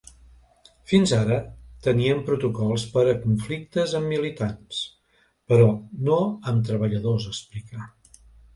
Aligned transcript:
Fins 0.91 1.11
ara 1.17 1.35
teníem 1.87 2.23
protocols 2.29 2.85
per 2.95 3.03
a 3.13 3.13
conflictes 3.27 3.93
amb 4.01 4.11
militants, 4.15 4.81
però 5.53 5.71
no 6.11 6.19
amb 6.33 6.69
treballadors, 6.73 7.33
explica. 7.37 7.87